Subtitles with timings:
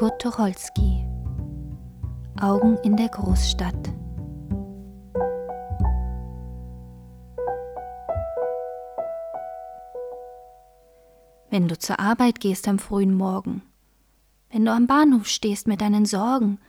[0.00, 1.04] Kurt Tucholsky.
[2.40, 3.92] Augen in der Großstadt.
[11.50, 13.60] Wenn du zur Arbeit gehst am frühen Morgen,
[14.48, 16.60] wenn du am Bahnhof stehst mit deinen Sorgen,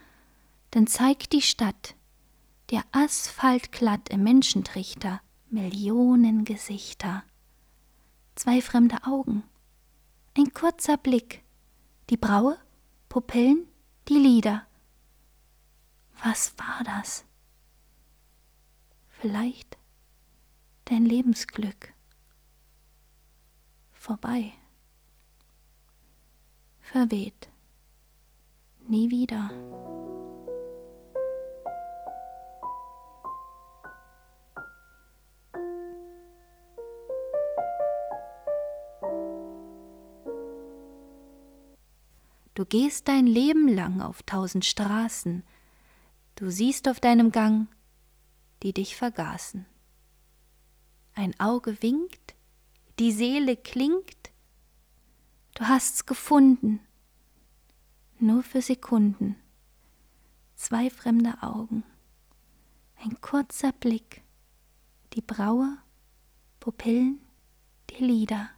[0.71, 1.95] dann zeigt die Stadt,
[2.70, 7.23] der Asphalt glatt im Menschentrichter, Millionen Gesichter,
[8.36, 9.43] zwei fremde Augen,
[10.38, 11.46] ein kurzer Blick,
[12.10, 12.57] die Braue,
[13.11, 13.68] Pupillen,
[14.07, 14.65] die Lider.
[16.24, 17.25] Was war das?
[19.10, 19.78] Vielleicht
[20.86, 21.93] dein Lebensglück.
[23.92, 24.54] Vorbei.
[26.79, 27.50] Verweht.
[28.87, 29.50] Nie wieder.
[42.53, 45.44] Du gehst dein Leben lang auf tausend Straßen,
[46.36, 47.67] du siehst auf deinem Gang,
[48.62, 49.66] die dich vergaßen.
[51.14, 52.36] Ein Auge winkt,
[53.00, 54.31] die Seele klingt,
[55.56, 56.81] du hast's gefunden,
[58.20, 59.38] nur für Sekunden.
[60.56, 61.83] Zwei fremde Augen,
[62.98, 64.23] ein kurzer Blick,
[65.14, 65.78] die Braue,
[66.59, 67.22] Pupillen,
[67.89, 68.50] die Lider.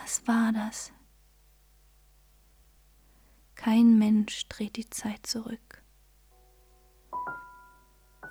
[0.00, 0.92] Was war das?
[3.64, 5.84] Kein Mensch dreht die Zeit zurück.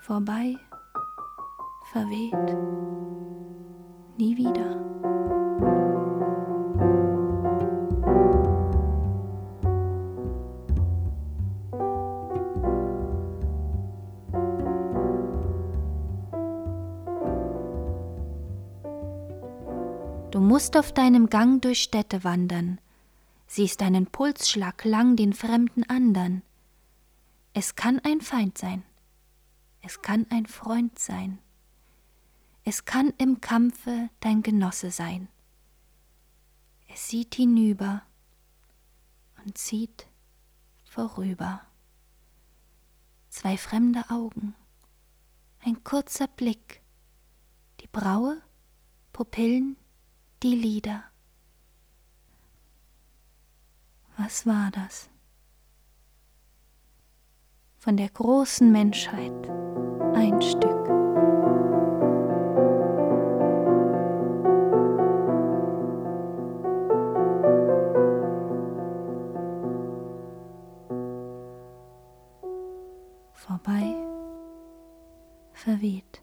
[0.02, 0.58] Vorbei,
[1.94, 2.58] verweht,
[4.18, 4.76] nie wieder.
[20.32, 22.82] Du musst auf deinem Gang durch Städte wandern,
[23.52, 26.42] siehst deinen Pulsschlag lang den fremden andern.
[27.52, 28.82] Es kann ein Feind sein,
[29.82, 31.38] es kann ein Freund sein,
[32.64, 35.28] es kann im Kampfe dein Genosse sein.
[36.88, 38.04] Es sieht hinüber
[39.44, 40.08] und zieht
[40.86, 41.60] vorüber.
[43.28, 44.56] Zwei fremde Augen,
[45.60, 46.82] ein kurzer Blick,
[47.82, 48.42] die Braue,
[49.12, 49.76] Pupillen,
[50.42, 51.11] die Lider.
[54.24, 55.10] Was war das?
[57.80, 59.50] Von der großen Menschheit
[60.14, 60.70] ein Stück.
[73.34, 73.96] Vorbei,
[75.54, 76.22] verweht,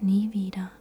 [0.00, 0.72] nie wieder.